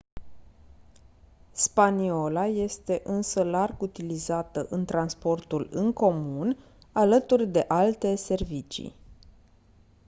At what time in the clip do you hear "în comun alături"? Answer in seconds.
5.71-7.47